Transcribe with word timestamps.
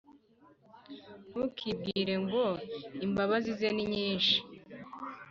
Ntukibwire 1.29 2.13
ngo 2.23 2.43
«Imbabazi 3.05 3.49
ze 3.59 3.69
ni 3.75 3.85
nyinshi, 3.93 4.37